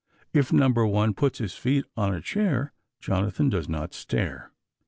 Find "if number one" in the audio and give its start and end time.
0.33-1.13